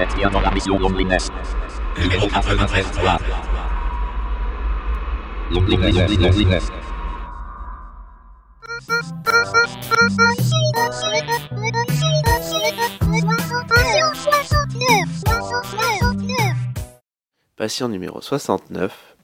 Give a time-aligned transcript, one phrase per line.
[0.00, 0.16] êtes.
[1.98, 2.86] Numéro 93
[5.50, 6.70] Loneliness, Loneliness.
[17.56, 19.16] Patient numéro 69,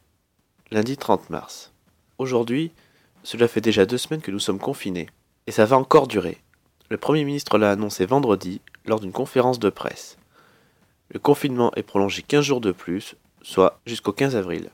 [0.70, 1.72] lundi 30 mars.
[2.18, 2.72] Aujourd'hui,
[3.22, 5.08] cela fait déjà deux semaines que nous sommes confinés,
[5.46, 6.38] et ça va encore durer.
[6.90, 10.18] Le Premier ministre l'a annoncé vendredi lors d'une conférence de presse.
[11.10, 14.70] Le confinement est prolongé 15 jours de plus, soit jusqu'au 15 avril.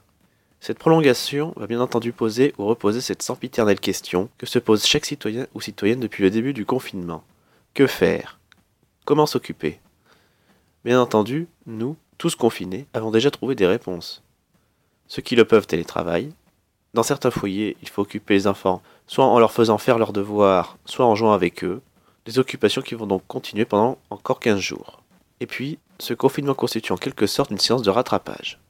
[0.61, 5.05] Cette prolongation va bien entendu poser ou reposer cette sempiternelle question que se pose chaque
[5.05, 7.25] citoyen ou citoyenne depuis le début du confinement.
[7.75, 8.39] Que faire?
[9.05, 9.81] Comment s'occuper?
[10.85, 14.23] Bien entendu, nous, tous confinés, avons déjà trouvé des réponses.
[15.09, 16.33] Ceux qui le peuvent télétravaillent.
[16.95, 20.79] Dans certains foyers, il faut occuper les enfants, soit en leur faisant faire leurs devoirs,
[20.85, 21.83] soit en jouant avec eux.
[22.25, 25.03] Des occupations qui vont donc continuer pendant encore 15 jours.
[25.41, 28.61] Et puis, ce confinement constitue en quelque sorte une séance de rattrapage.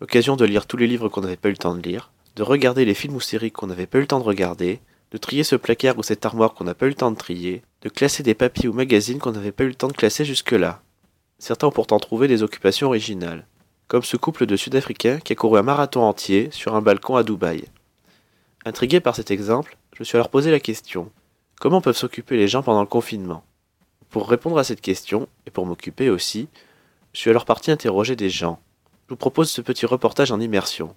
[0.00, 2.42] L'occasion de lire tous les livres qu'on n'avait pas eu le temps de lire, de
[2.42, 4.80] regarder les films ou séries qu'on n'avait pas eu le temps de regarder,
[5.12, 7.62] de trier ce placard ou cette armoire qu'on n'a pas eu le temps de trier,
[7.82, 10.82] de classer des papiers ou magazines qu'on n'avait pas eu le temps de classer jusque-là.
[11.38, 13.46] Certains ont pourtant trouvé des occupations originales,
[13.86, 17.22] comme ce couple de Sud-Africains qui a couru un marathon entier sur un balcon à
[17.22, 17.64] Dubaï.
[18.64, 21.12] Intrigué par cet exemple, je suis alors posé la question
[21.60, 23.44] comment peuvent s'occuper les gens pendant le confinement?
[24.10, 26.48] Pour répondre à cette question, et pour m'occuper aussi,
[27.14, 28.58] je suis alors parti interroger des gens.
[29.06, 30.96] Je vous propose ce petit reportage en immersion.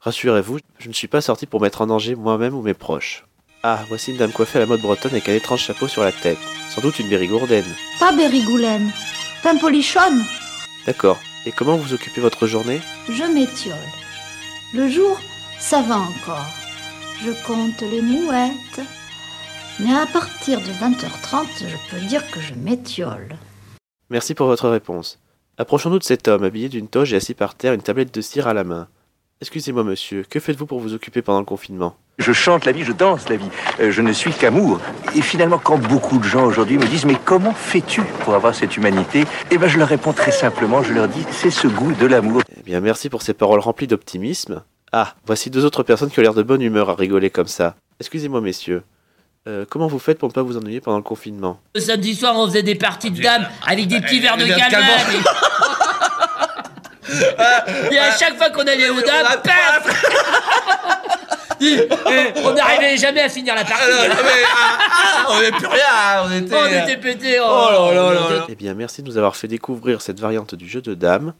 [0.00, 3.26] Rassurez-vous, je ne suis pas sorti pour mettre en danger moi-même ou mes proches.
[3.62, 6.12] Ah, voici une dame coiffée à la mode bretonne avec un étrange chapeau sur la
[6.12, 6.38] tête.
[6.70, 7.66] Sans doute une bérigourdaine.
[7.98, 8.90] Pas Bérigoulaine,
[9.42, 10.24] Pimpolichonne.
[10.86, 11.18] D'accord.
[11.44, 12.80] Et comment vous occupez votre journée?
[13.08, 13.76] Je m'étiole.
[14.72, 15.20] Le jour,
[15.58, 16.46] ça va encore.
[17.22, 18.80] Je compte les mouettes.
[19.78, 23.36] Mais à partir de 20h30, je peux dire que je m'étiole.
[24.08, 25.18] Merci pour votre réponse.
[25.60, 28.48] Approchons-nous de cet homme habillé d'une toge et assis par terre, une tablette de cire
[28.48, 28.88] à la main.
[29.42, 31.96] Excusez-moi, monsieur, que faites-vous pour vous occuper pendant le confinement?
[32.16, 33.50] Je chante la vie, je danse la vie.
[33.78, 34.80] Euh, je ne suis qu'amour.
[35.14, 38.78] Et finalement, quand beaucoup de gens aujourd'hui me disent Mais comment fais-tu pour avoir cette
[38.78, 39.24] humanité?
[39.50, 42.40] Eh bien, je leur réponds très simplement je leur dis C'est ce goût de l'amour.
[42.58, 44.62] Eh bien, merci pour ces paroles remplies d'optimisme.
[44.92, 47.76] Ah, voici deux autres personnes qui ont l'air de bonne humeur à rigoler comme ça.
[48.00, 48.82] Excusez-moi, messieurs.
[49.48, 51.60] Euh, comment vous faites pour ne pas vous ennuyer pendant le confinement?
[51.74, 54.68] Le samedi soir, on faisait des parties de dames avec des petits verres de verres
[54.68, 55.22] de calmant.
[57.90, 60.04] Et à chaque fois qu'on allait aux dames, paf
[62.44, 63.82] On n'arrivait jamais à finir la partie.
[63.82, 66.54] Ah, non, mais, ah, ah, on n'est plus rien, hein, on était.
[66.54, 67.38] On était pétés.
[67.40, 68.46] Oh là là là là.
[68.48, 71.34] Eh bien, merci de nous avoir fait découvrir cette variante du jeu de dames.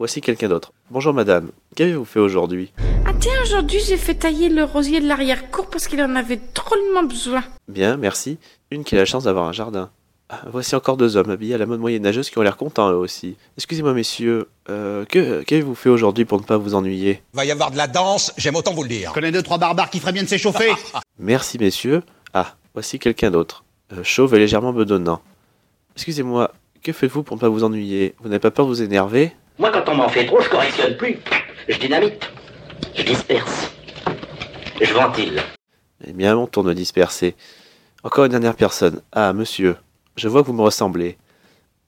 [0.00, 0.72] Voici quelqu'un d'autre.
[0.90, 2.72] Bonjour madame, qu'avez-vous fait aujourd'hui?
[3.04, 7.02] Ah tiens, aujourd'hui j'ai fait tailler le rosier de l'arrière-cour parce qu'il en avait drôlement
[7.02, 7.44] besoin.
[7.68, 8.38] Bien, merci.
[8.70, 9.90] Une qui a la chance d'avoir un jardin.
[10.30, 12.94] Ah, voici encore deux hommes habillés à la mode moyenâgeuse qui ont l'air contents eux
[12.94, 13.36] aussi.
[13.58, 17.22] Excusez-moi messieurs, euh, que qu'avez-vous fait aujourd'hui pour ne pas vous ennuyer?
[17.34, 19.10] Va y avoir de la danse, j'aime autant vous le dire.
[19.10, 20.72] Je connais deux, trois barbares qui feraient bien de s'échauffer.
[21.18, 22.02] Merci messieurs.
[22.32, 23.64] Ah, voici quelqu'un d'autre.
[23.92, 25.20] Euh, chauve et légèrement bedonnant.
[25.94, 26.52] Excusez-moi,
[26.82, 28.14] que faites-vous pour ne pas vous ennuyer?
[28.22, 29.32] Vous n'avez pas peur de vous énerver?
[29.60, 31.18] Moi, quand on m'en fait trop, je correctionne plus.
[31.68, 32.30] Je dynamite.
[32.94, 33.70] Je disperse.
[34.80, 35.42] Je ventile.
[36.02, 37.36] Eh bien, mon tour de disperser.
[38.02, 39.02] Encore une dernière personne.
[39.12, 39.76] Ah, monsieur.
[40.16, 41.18] Je vois que vous me ressemblez.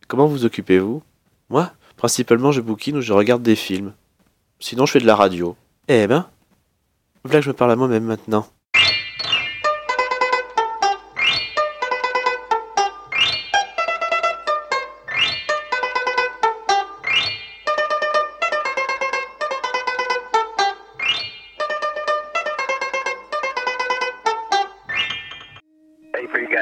[0.06, 1.02] Comment vous occupez-vous?
[1.48, 3.94] Moi, principalement, je bouquine ou je regarde des films.
[4.60, 5.56] Sinon, je fais de la radio.
[5.88, 6.28] Eh ben,
[7.24, 8.46] voilà que je me parle à moi-même maintenant.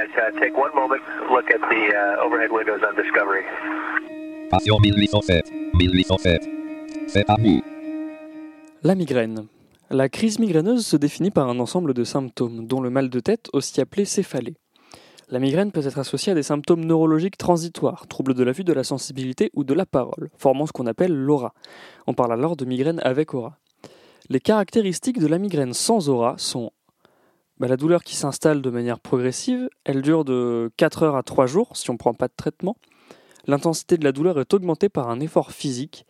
[0.01, 3.45] Guys, uh, take one moment, look at the uh, overhead windows on Discovery.
[4.51, 5.51] Passion 1807.
[5.75, 6.49] 1807.
[7.07, 7.63] C'est à vous.
[8.83, 9.47] La migraine.
[9.91, 13.49] La crise migraineuse se définit par un ensemble de symptômes, dont le mal de tête,
[13.53, 14.55] aussi appelé céphalée.
[15.29, 18.73] La migraine peut être associée à des symptômes neurologiques transitoires, troubles de la vue, de
[18.73, 21.53] la sensibilité ou de la parole, formant ce qu'on appelle l'aura.
[22.07, 23.59] On parle alors de migraine avec aura.
[24.29, 26.73] Les caractéristiques de la migraine sans aura sont
[27.61, 31.47] bah, la douleur qui s'installe de manière progressive, elle dure de 4 heures à 3
[31.47, 32.77] jours si on ne prend pas de traitement.
[33.47, 36.07] L'intensité de la douleur est augmentée par un effort physique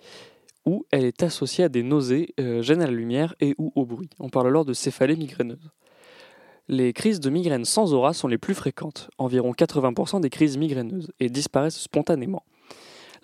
[0.65, 3.85] ou elle est associée à des nausées, euh, gêne à la lumière et ou au
[3.85, 4.11] bruit.
[4.21, 5.71] On parle alors de céphalée migraineuse.
[6.69, 11.11] Les crises de migraine sans aura sont les plus fréquentes, environ 80% des crises migraineuses,
[11.19, 12.45] et disparaissent spontanément.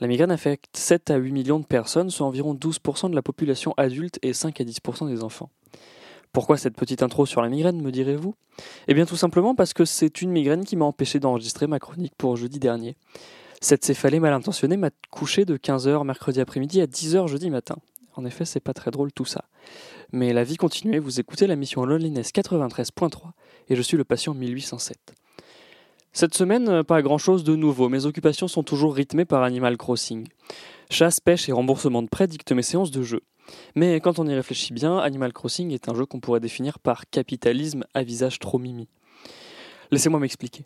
[0.00, 3.73] La migraine affecte 7 à 8 millions de personnes, soit environ 12% de la population
[3.76, 5.50] adulte et 5 à 10% des enfants.
[6.37, 8.35] Pourquoi cette petite intro sur la migraine, me direz-vous?
[8.88, 12.12] Eh bien tout simplement parce que c'est une migraine qui m'a empêché d'enregistrer ma chronique
[12.19, 12.94] pour jeudi dernier.
[13.62, 17.77] Cette céphalée mal intentionnée m'a couché de 15h mercredi après-midi à 10h jeudi matin.
[18.17, 19.47] En effet, c'est pas très drôle tout ça.
[20.12, 23.31] Mais la vie continuait, vous écoutez la mission Loneliness 93.3
[23.71, 25.15] et je suis le patient 1807.
[26.12, 27.88] Cette semaine, pas grand chose de nouveau.
[27.88, 30.29] Mes occupations sont toujours rythmées par Animal Crossing.
[30.91, 33.23] Chasse, pêche et remboursement de prêts dictent mes séances de jeu.
[33.75, 37.08] Mais quand on y réfléchit bien, Animal Crossing est un jeu qu'on pourrait définir par
[37.10, 38.88] capitalisme à visage trop mimi.
[39.90, 40.64] Laissez-moi m'expliquer.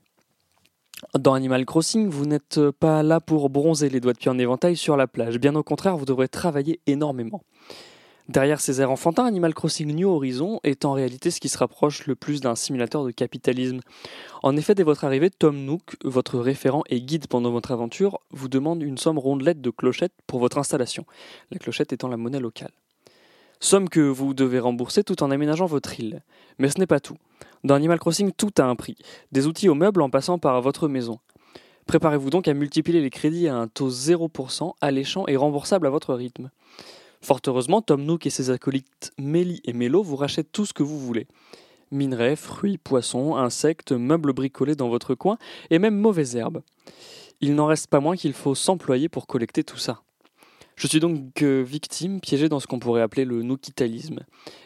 [1.18, 4.76] Dans Animal Crossing, vous n'êtes pas là pour bronzer les doigts de pied en éventail
[4.76, 5.38] sur la plage.
[5.38, 7.42] Bien au contraire, vous devrez travailler énormément.
[8.30, 12.06] Derrière ces airs enfantins, Animal Crossing New Horizon est en réalité ce qui se rapproche
[12.06, 13.80] le plus d'un simulateur de capitalisme.
[14.44, 18.46] En effet, dès votre arrivée, Tom Nook, votre référent et guide pendant votre aventure, vous
[18.46, 21.06] demande une somme rondelette de clochettes pour votre installation,
[21.50, 22.70] la clochette étant la monnaie locale.
[23.58, 26.22] Somme que vous devez rembourser tout en aménageant votre île.
[26.60, 27.16] Mais ce n'est pas tout.
[27.64, 28.94] Dans Animal Crossing, tout a un prix,
[29.32, 31.18] des outils aux meubles en passant par votre maison.
[31.88, 36.14] Préparez-vous donc à multiplier les crédits à un taux 0%, alléchant et remboursable à votre
[36.14, 36.52] rythme.
[37.22, 40.82] Fort heureusement, Tom Nook et ses acolytes Méli et Mélo vous rachètent tout ce que
[40.82, 41.26] vous voulez.
[41.90, 45.36] Minerais, fruits, poissons, insectes, meubles bricolés dans votre coin
[45.70, 46.62] et même mauvaises herbes.
[47.40, 50.02] Il n'en reste pas moins qu'il faut s'employer pour collecter tout ça.
[50.76, 54.20] Je suis donc euh, victime, piégé dans ce qu'on pourrait appeler le nookitalisme.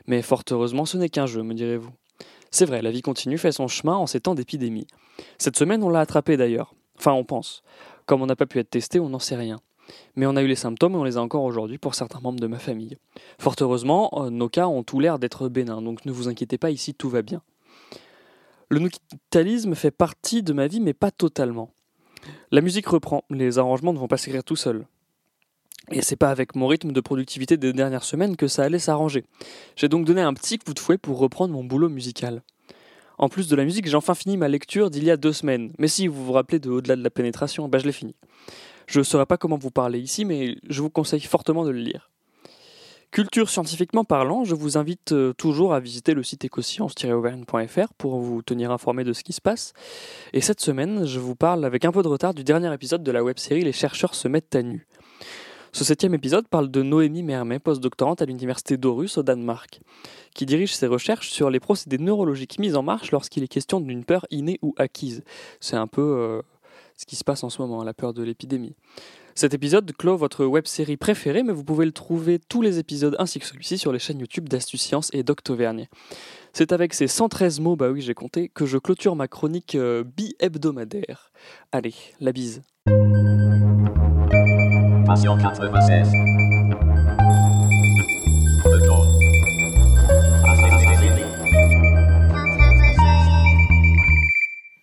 [0.06, 1.90] Mais fort heureusement, ce n'est qu'un jeu, me direz-vous.
[2.52, 4.86] C'est vrai, la vie continue fait son chemin en ces temps d'épidémie.
[5.38, 6.74] Cette semaine, on l'a attrapé d'ailleurs.
[6.98, 7.64] Enfin, on pense.
[8.06, 9.58] Comme on n'a pas pu être testé, on n'en sait rien.
[10.16, 12.40] Mais on a eu les symptômes et on les a encore aujourd'hui pour certains membres
[12.40, 12.98] de ma famille.
[13.38, 16.70] Fort heureusement, euh, nos cas ont tout l'air d'être bénins, donc ne vous inquiétez pas,
[16.70, 17.42] ici tout va bien.
[18.70, 21.70] Le nookitalisme fait partie de ma vie, mais pas totalement.
[22.50, 24.86] La musique reprend, les arrangements ne vont pas s'écrire tout seuls.
[25.90, 29.24] Et c'est pas avec mon rythme de productivité des dernières semaines que ça allait s'arranger.
[29.76, 32.42] J'ai donc donné un petit coup de fouet pour reprendre mon boulot musical.
[33.18, 35.72] En plus de la musique, j'ai enfin fini ma lecture d'il y a deux semaines.
[35.78, 38.14] Mais si vous vous rappelez de Au-delà de la pénétration, bah je l'ai fini.
[38.86, 41.80] Je ne saurais pas comment vous parler ici, mais je vous conseille fortement de le
[41.80, 42.10] lire.
[43.14, 48.42] Culture scientifiquement parlant, je vous invite euh, toujours à visiter le site écoscience-auvergne.fr pour vous
[48.42, 49.72] tenir informé de ce qui se passe.
[50.32, 53.12] Et cette semaine, je vous parle avec un peu de retard du dernier épisode de
[53.12, 54.88] la web-série Les chercheurs se mettent à nu.
[55.70, 59.80] Ce septième épisode parle de Noémie Mermet, postdoctorante à l'université d'Aarhus au Danemark,
[60.34, 64.04] qui dirige ses recherches sur les procédés neurologiques mis en marche lorsqu'il est question d'une
[64.04, 65.22] peur innée ou acquise.
[65.60, 66.42] C'est un peu euh,
[66.96, 68.76] ce qui se passe en ce moment, la peur de l'épidémie.
[69.34, 73.16] Cet épisode clôt votre web série préférée, mais vous pouvez le trouver tous les épisodes
[73.18, 75.88] ainsi que celui-ci sur les chaînes YouTube d'Astuce Science et d'Octovergne.
[76.52, 80.04] C'est avec ces 113 mots, bah oui, j'ai compté, que je clôture ma chronique euh,
[80.04, 81.32] bi-hebdomadaire.
[81.72, 82.62] Allez, la bise.
[85.04, 86.12] Passion 96.
[88.64, 89.04] Retour.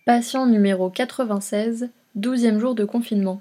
[0.04, 3.40] Patient numéro 96, 12e jour de confinement.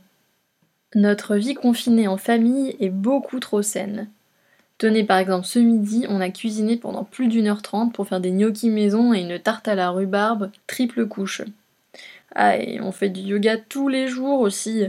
[0.95, 4.09] Notre vie confinée en famille est beaucoup trop saine.
[4.77, 8.19] Tenez par exemple ce midi, on a cuisiné pendant plus d'une heure trente pour faire
[8.19, 11.43] des gnocchis maison et une tarte à la rhubarbe triple couche.
[12.33, 14.85] Ah et on fait du yoga tous les jours aussi.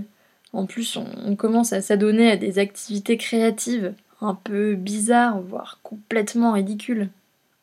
[0.53, 6.53] En plus on, commence à s'adonner à des activités créatives, un peu bizarres, voire complètement
[6.53, 7.09] ridicules.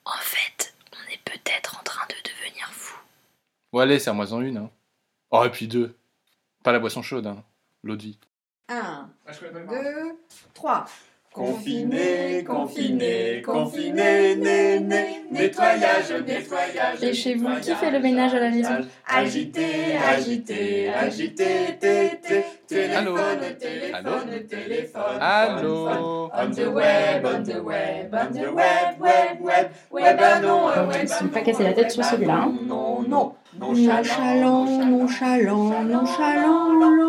[0.05, 2.97] En fait, on est peut-être en train de devenir fou.
[3.71, 4.57] Bon, allez, serre-moi-en une.
[4.57, 4.69] Hein.
[5.31, 5.95] Oh, et puis deux.
[6.63, 7.43] Pas la boisson chaude, hein.
[7.83, 8.19] L'eau de vie.
[8.67, 9.09] 1,
[9.51, 10.17] 2,
[10.53, 10.85] 3.
[11.39, 17.01] Confiné, confiné, confiné, né, né, nettoyage, nettoyage.
[17.01, 18.75] Et chez vous, qui fait le ménage à la maison
[19.07, 22.19] Agité, agité, agité, té,
[22.67, 25.17] té, Allô téléphone, téléphone, téléphone.
[25.21, 30.75] Allô On the web, on the web, on the web, web, web, web, non, euh,
[30.75, 32.49] Donc, je web, me suis pas cassé la tête sur celui-là.
[32.67, 37.08] non, non, Nonchalant, nonchalant, nonchalant, lentement,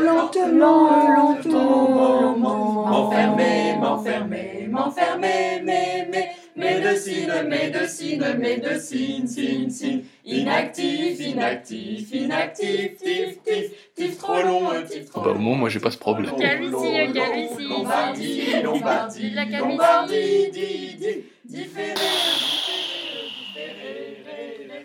[0.00, 2.36] lentement, lentement.
[2.36, 13.70] M'enfermer, m'enfermer, m'enfermer, mais, mais, médecine, médecine, médecine, sin, sin, inactif, inactif, inactif, tif, tif,
[13.94, 16.34] tif, trop long, euh, tif, trop Bah, au moins, moi, j'ai pas ce problème.
[16.36, 17.64] Calvitie, euh, calvitie.
[17.68, 19.34] Lombardie, Lombardie.
[19.58, 21.94] Lombardie, di, di, différé,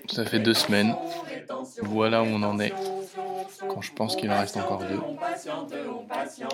[0.10, 0.96] Ça fait deux semaines.
[1.84, 2.74] Voilà où on en est.
[3.68, 5.00] Quand je pense qu'il en reste encore deux.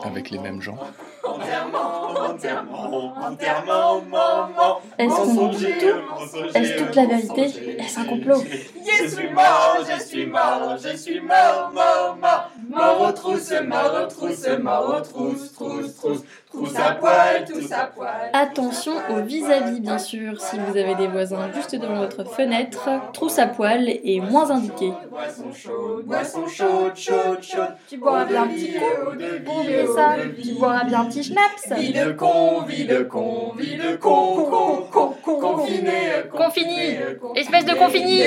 [0.03, 0.77] Avec les mêmes gens.
[1.23, 4.81] Enterrement, enterrement, enterrement, maman.
[4.97, 7.77] Est-ce qu'on dit tout Est-ce toute la vérité.
[7.79, 12.51] Est-ce un complot Je suis mort, je suis mort, je suis mort, mort, mort.
[12.69, 17.71] Mort aux trousses, mort aux trousses, mort aux trousses, trousses, trousses, Trousse à poil, tous
[17.73, 18.31] à poil.
[18.31, 20.39] Attention au vis-à-vis, bien sûr.
[20.39, 24.93] Si vous avez des voisins juste devant votre fenêtre, trousse à poil est moins indiqué.
[25.09, 27.75] Boisson chaude, boisson chaude, chaude, chaude.
[27.89, 29.09] Tu boiras bien un petit coup.
[29.51, 30.15] Oublie ça.
[30.41, 31.73] Tu boiras bien un petit schnaps.
[31.77, 36.97] Vie de con, vie de con, vie de con, con, con, con, confiné, Confini.
[37.35, 38.21] Espèce de confini.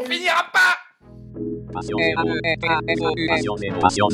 [0.00, 0.76] On finira pas
[1.72, 1.96] Passion.
[3.80, 4.08] Passion.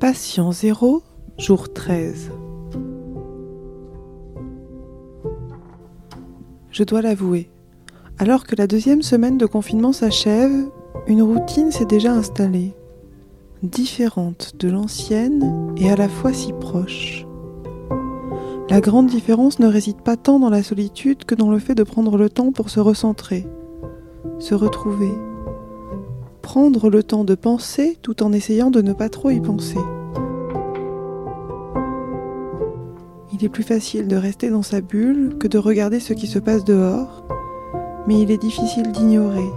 [0.00, 1.02] Patient 0,
[1.38, 2.30] jour 13.
[6.74, 7.48] Je dois l'avouer,
[8.18, 10.50] alors que la deuxième semaine de confinement s'achève,
[11.06, 12.74] une routine s'est déjà installée,
[13.62, 17.28] différente de l'ancienne et à la fois si proche.
[18.68, 21.84] La grande différence ne réside pas tant dans la solitude que dans le fait de
[21.84, 23.46] prendre le temps pour se recentrer,
[24.40, 25.12] se retrouver,
[26.42, 29.78] prendre le temps de penser tout en essayant de ne pas trop y penser.
[33.34, 36.38] Il est plus facile de rester dans sa bulle que de regarder ce qui se
[36.38, 37.26] passe dehors,
[38.06, 39.50] mais il est difficile d'ignorer.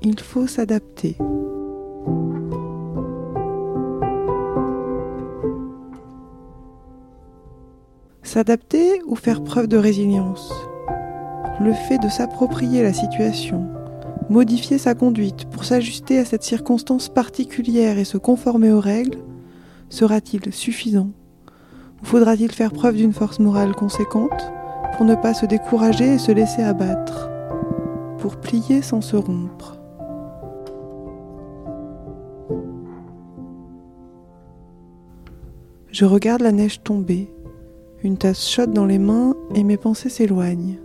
[0.00, 1.16] Il faut s'adapter.
[8.22, 10.52] S'adapter ou faire preuve de résilience
[11.60, 13.66] Le fait de s'approprier la situation,
[14.30, 19.18] modifier sa conduite pour s'ajuster à cette circonstance particulière et se conformer aux règles,
[19.88, 21.10] sera-t-il suffisant?
[22.02, 24.52] Faudra-t-il faire preuve d'une force morale conséquente
[24.96, 27.30] pour ne pas se décourager et se laisser abattre
[28.18, 29.78] Pour plier sans se rompre?
[35.90, 37.32] Je regarde la neige tomber,
[38.02, 40.78] une tasse chaude dans les mains et mes pensées s'éloignent.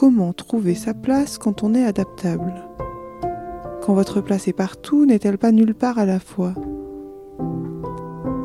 [0.00, 2.54] Comment trouver sa place quand on est adaptable
[3.82, 6.54] Quand votre place est partout, n'est-elle pas nulle part à la fois?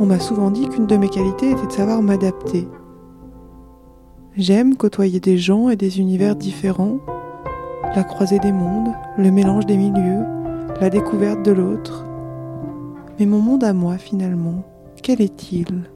[0.02, 2.68] On m'a souvent dit qu'une de mes qualités était de savoir m'adapter.
[4.36, 6.98] J'aime côtoyer des gens et des univers différents,
[7.96, 10.26] la croisée des mondes, le mélange des milieux,
[10.82, 12.06] la découverte de l'autre.
[13.18, 14.66] Mais mon monde à moi, finalement,
[15.02, 15.90] quel est-il?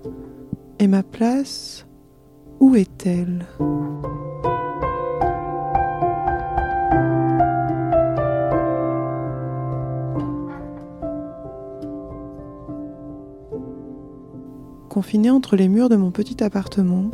[0.79, 1.85] Et ma place,
[2.61, 3.45] où est-elle?
[14.89, 17.11] Confiné entre les murs de mon petit appartement,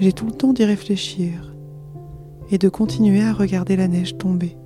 [0.00, 1.54] j'ai tout le temps d'y réfléchir
[2.50, 4.56] et de continuer à regarder la neige tomber.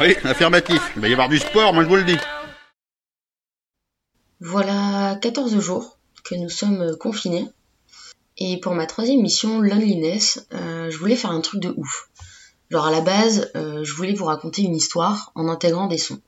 [0.00, 0.92] Oui, affirmatif.
[0.96, 2.18] Il va y avoir du sport, moi je vous le dis.
[4.40, 7.46] Voilà 14 jours que nous sommes confinés.
[8.38, 12.10] Et pour ma troisième mission, Loneliness, euh, je voulais faire un truc de ouf.
[12.70, 16.20] Genre à la base, euh, je voulais vous raconter une histoire en intégrant des sons.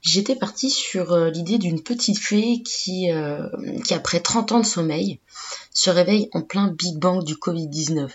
[0.00, 3.10] J'étais partie sur euh, l'idée d'une petite fée qui,
[3.84, 5.18] qui, après 30 ans de sommeil,
[5.74, 8.08] se réveille en plein Big Bang du Covid-19.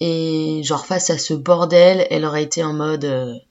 [0.00, 3.42] Et genre face à ce bordel, elle aurait été en mode...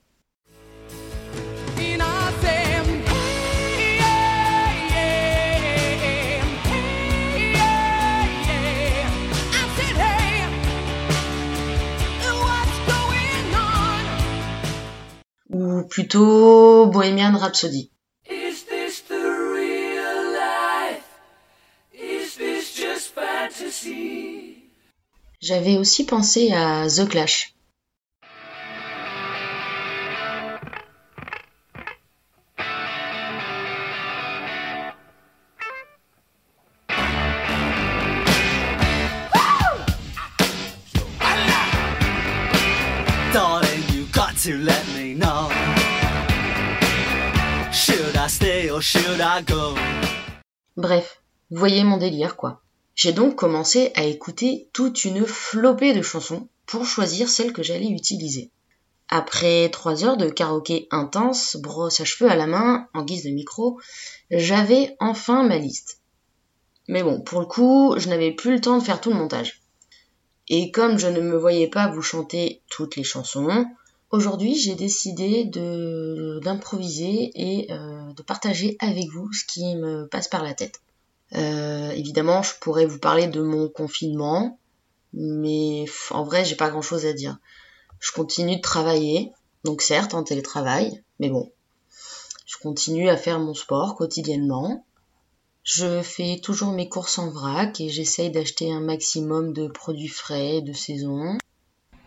[15.90, 17.92] plutôt Bohemian Rhapsody.
[18.30, 21.04] Is this the real life?
[21.94, 24.70] Is this just fantasy?
[25.42, 27.53] J'avais aussi pensé à The Clash.
[50.84, 52.62] Bref, vous voyez mon délire quoi.
[52.94, 57.88] J'ai donc commencé à écouter toute une flopée de chansons pour choisir celle que j'allais
[57.88, 58.52] utiliser.
[59.08, 63.30] Après trois heures de karaoké intense, brosse à cheveux à la main, en guise de
[63.30, 63.80] micro,
[64.30, 66.02] j'avais enfin ma liste.
[66.90, 69.62] Mais bon, pour le coup, je n'avais plus le temps de faire tout le montage.
[70.50, 73.66] Et comme je ne me voyais pas vous chanter toutes les chansons,
[74.14, 75.44] Aujourd'hui, j'ai décidé
[76.44, 80.82] d'improviser et euh, de partager avec vous ce qui me passe par la tête.
[81.34, 84.60] Euh, évidemment, je pourrais vous parler de mon confinement,
[85.14, 87.40] mais en vrai, j'ai pas grand chose à dire.
[88.00, 89.32] Je continue de travailler,
[89.64, 91.52] donc certes en télétravail, mais bon.
[92.46, 94.86] Je continue à faire mon sport quotidiennement.
[95.64, 100.62] Je fais toujours mes courses en vrac et j'essaye d'acheter un maximum de produits frais
[100.62, 101.36] de saison.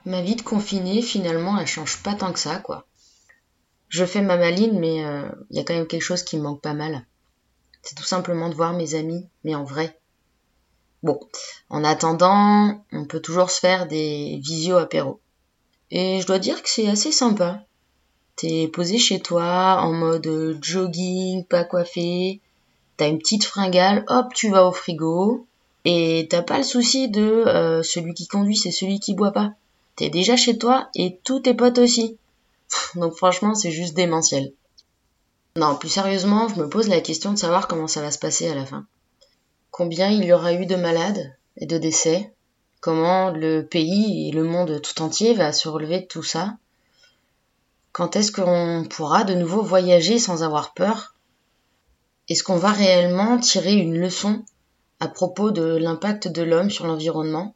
[0.06, 2.86] Ma vie de confinée, finalement, elle change pas tant que ça, quoi.
[3.88, 4.96] Je fais ma maline, mais
[5.50, 7.04] il y a quand même quelque chose qui me manque pas mal.
[7.82, 9.98] C'est tout simplement de voir mes amis, mais en vrai.
[11.02, 11.20] Bon,
[11.70, 15.20] en attendant, on peut toujours se faire des visio apéro.
[15.90, 17.62] Et je dois dire que c'est assez sympa.
[18.36, 22.40] T'es posé chez toi, en mode jogging, pas coiffé,
[22.96, 25.46] t'as une petite fringale, hop, tu vas au frigo,
[25.84, 29.52] et t'as pas le souci de euh, celui qui conduit, c'est celui qui boit pas.
[29.96, 32.18] T'es déjà chez toi et tous tes potes aussi.
[32.94, 34.52] Donc franchement, c'est juste démentiel.
[35.56, 38.48] Non, plus sérieusement, je me pose la question de savoir comment ça va se passer
[38.48, 38.86] à la fin.
[39.70, 42.32] Combien il y aura eu de malades et de décès?
[42.80, 46.56] Comment le pays et le monde tout entier va se relever de tout ça?
[47.92, 51.14] Quand est-ce qu'on pourra de nouveau voyager sans avoir peur?
[52.28, 54.44] Est-ce qu'on va réellement tirer une leçon
[55.00, 57.54] à propos de l'impact de l'homme sur l'environnement?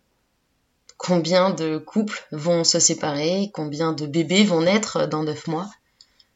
[1.02, 5.66] Combien de couples vont se séparer Combien de bébés vont naître dans neuf mois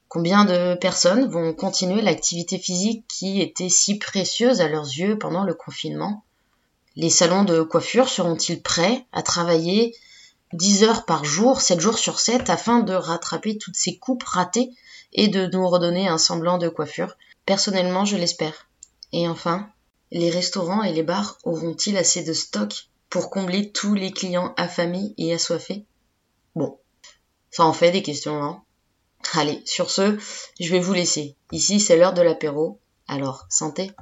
[0.09, 5.45] Combien de personnes vont continuer l'activité physique qui était si précieuse à leurs yeux pendant
[5.45, 6.25] le confinement
[6.97, 9.95] Les salons de coiffure seront-ils prêts à travailler
[10.55, 14.71] 10 heures par jour, 7 jours sur 7, afin de rattraper toutes ces coupes ratées
[15.13, 17.19] et de nous redonner un semblant de coiffure?
[17.45, 18.67] Personnellement, je l'espère.
[19.13, 19.69] Et enfin,
[20.11, 25.15] les restaurants et les bars auront-ils assez de stock pour combler tous les clients affamés
[25.19, 25.85] et assoiffés
[26.57, 26.81] Bon,
[27.49, 28.65] ça en fait des questions, hein
[29.35, 30.19] Allez, sur ce,
[30.59, 31.37] je vais vous laisser.
[31.53, 32.81] Ici, c'est l'heure de l'apéro.
[33.07, 33.93] Alors, santé.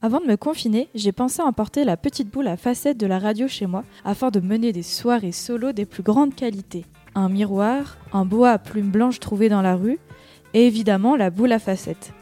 [0.00, 3.18] Avant de me confiner, j'ai pensé à emporter la petite boule à facettes de la
[3.18, 6.86] radio chez moi afin de mener des soirées solo des plus grandes qualités.
[7.14, 9.98] Un miroir, un bois à plumes blanches trouvé dans la rue,
[10.54, 12.14] et évidemment la boule à facettes.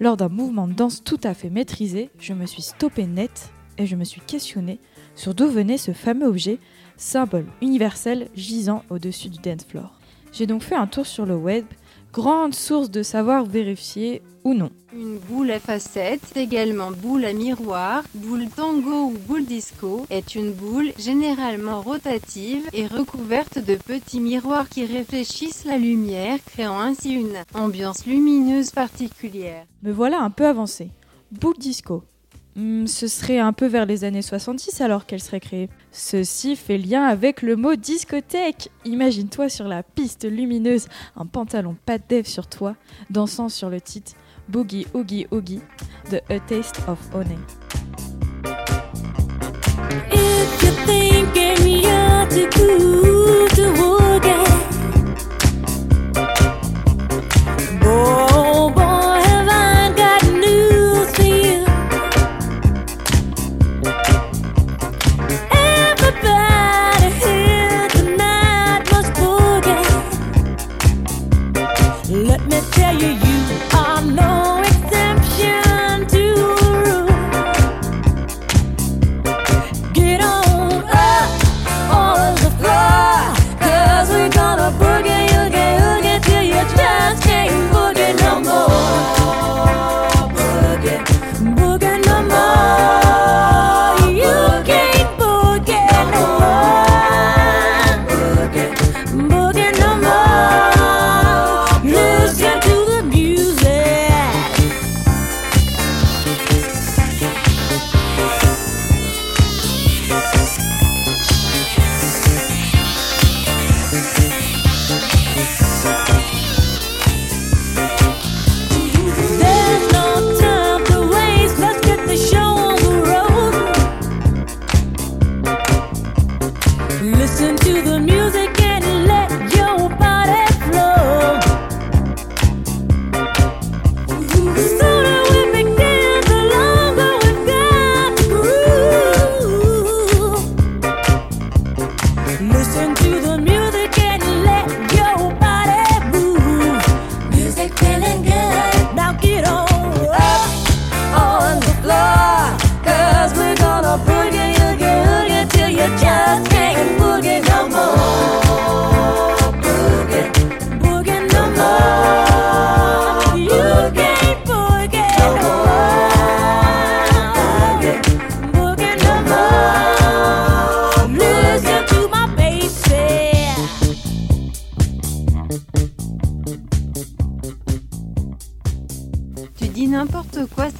[0.00, 3.86] Lors d'un mouvement de danse tout à fait maîtrisé, je me suis stoppé net et
[3.86, 4.78] je me suis questionné
[5.16, 6.58] sur d'où venait ce fameux objet,
[6.96, 9.98] symbole universel gisant au-dessus du dance floor.
[10.32, 11.64] J'ai donc fait un tour sur le web,
[12.12, 14.70] grande source de savoir vérifier ou non.
[14.94, 20.52] Une boule à facettes, également boule à miroir, boule tango ou boule disco, est une
[20.52, 27.44] boule généralement rotative et recouverte de petits miroirs qui réfléchissent la lumière, créant ainsi une
[27.54, 29.66] ambiance lumineuse particulière.
[29.82, 30.90] Me voilà un peu avancé.
[31.30, 32.02] Boule disco.
[32.58, 35.68] Hmm, ce serait un peu vers les années 70 alors qu'elle serait créée.
[35.92, 38.70] Ceci fait lien avec le mot discothèque.
[38.84, 42.74] Imagine-toi sur la piste lumineuse, un pantalon pas dev sur toi,
[43.10, 44.14] dansant sur le titre
[44.48, 45.60] Boogie Oogie Oogie
[46.10, 47.38] de A Taste of Honey.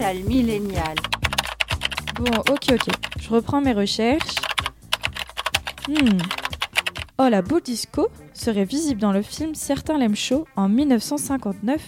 [0.09, 0.97] Sale millénial.
[2.17, 2.89] Bon, ok, ok.
[3.21, 4.37] Je reprends mes recherches.
[5.87, 6.19] Hmm.
[7.19, 11.81] Oh, la boule disco serait visible dans le film Certains l'aiment chaud en 1959,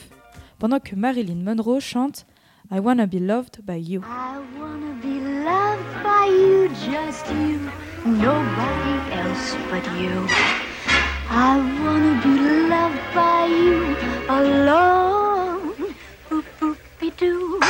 [0.59, 2.27] pendant que Marilyn Monroe chante
[2.71, 4.01] I Wanna Be Loved by You.
[5.03, 7.59] be loved by you, just you,
[8.05, 10.27] nobody else but you.
[11.31, 13.97] I wanna be loved by you
[14.29, 15.73] alone.
[16.29, 17.70] Boop boopy doo.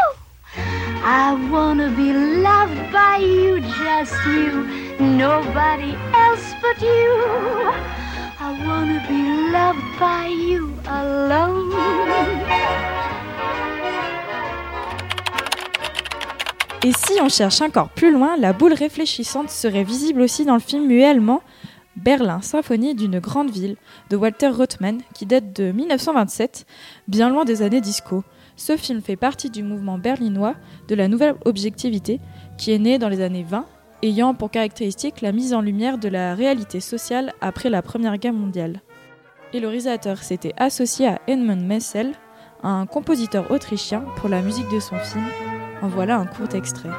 [1.03, 4.67] I wanna be loved by you, just you,
[4.99, 7.71] nobody else but you.
[8.39, 11.71] I wanna be loved by you alone.
[16.83, 20.59] Et si on cherche encore plus loin, la boule réfléchissante serait visible aussi dans le
[20.59, 21.41] film muet allemand
[21.95, 23.75] Berlin, symphonie d'une grande ville
[24.09, 26.65] de Walter Rothman qui date de 1927,
[27.07, 28.23] bien loin des années disco.
[28.61, 30.53] Ce film fait partie du mouvement berlinois
[30.87, 32.19] de la nouvelle objectivité
[32.59, 33.65] qui est né dans les années 20,
[34.03, 38.33] ayant pour caractéristique la mise en lumière de la réalité sociale après la Première Guerre
[38.33, 38.81] mondiale.
[39.51, 42.11] Et le réalisateur s'était associé à Edmund Messel,
[42.61, 45.25] un compositeur autrichien, pour la musique de son film.
[45.81, 46.91] En voilà un court extrait.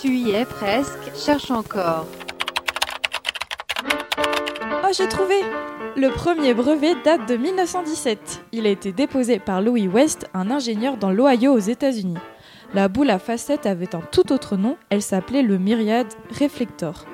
[0.00, 2.06] Tu y es presque, cherche encore.
[3.84, 5.34] Oh, j'ai trouvé
[5.94, 8.46] Le premier brevet date de 1917.
[8.52, 12.16] Il a été déposé par Louis West, un ingénieur dans l'Ohio aux États-Unis.
[12.72, 17.04] La boule à facettes avait un tout autre nom, elle s'appelait le Myriad Reflector.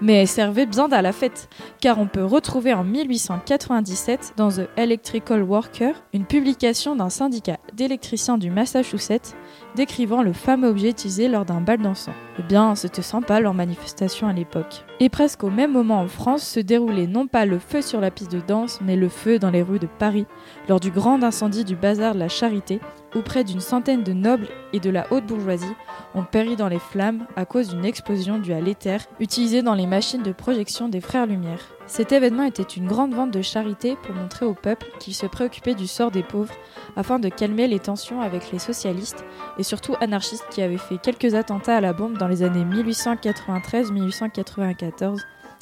[0.00, 1.48] Mais elle servait bien à la fête,
[1.80, 8.38] car on peut retrouver en 1897 dans The Electrical Worker une publication d'un syndicat d'électriciens
[8.38, 9.34] du Massachusetts
[9.74, 12.14] décrivant le fameux objet utilisé lors d'un bal dansant.
[12.38, 14.84] Eh bien, c'était sympa leur manifestation à l'époque.
[15.00, 18.10] Et presque au même moment en France se déroulait non pas le feu sur la
[18.10, 20.26] piste de danse, mais le feu dans les rues de Paris,
[20.68, 22.80] lors du grand incendie du bazar de la Charité,
[23.14, 25.66] où près d'une centaine de nobles et de la haute bourgeoisie
[26.14, 29.86] ont péri dans les flammes à cause d'une explosion due à l'éther utilisé dans les
[29.86, 31.60] machines de projection des Frères Lumière.
[31.86, 35.74] Cet événement était une grande vente de charité pour montrer au peuple qu'il se préoccupait
[35.74, 36.54] du sort des pauvres
[36.96, 39.24] afin de calmer les tensions avec les socialistes
[39.58, 45.20] et surtout anarchistes qui avaient fait quelques attentats à la bombe dans les années 1893-1894.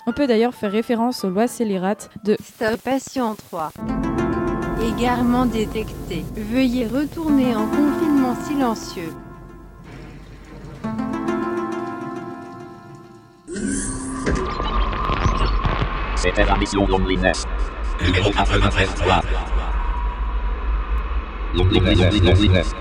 [0.08, 3.72] On peut d'ailleurs faire référence aux lois scélérates de Stop patient 3.
[4.86, 6.24] Égarement détecté.
[6.36, 9.12] Veuillez retourner en confinement silencieux.
[16.14, 17.46] C'était la mission Loneliness.
[18.00, 19.20] Numéro 93 3.
[21.54, 22.74] Loneliness.